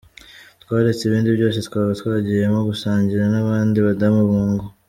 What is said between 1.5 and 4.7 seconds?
twaba twagiyemo gusangira n’abandi badamu mungo.